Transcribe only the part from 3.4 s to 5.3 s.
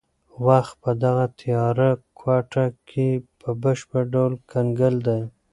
په بشپړ ډول کنګل دی.